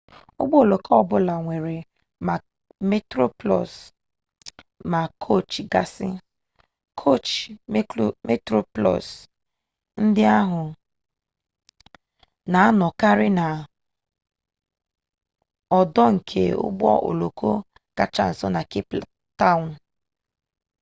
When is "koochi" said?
5.23-5.61, 6.99-7.49